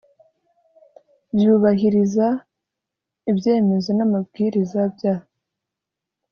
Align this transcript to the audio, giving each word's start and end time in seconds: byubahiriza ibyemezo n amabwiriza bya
byubahiriza 1.33 2.27
ibyemezo 3.31 3.89
n 3.97 3.99
amabwiriza 4.05 4.79
bya 4.95 5.15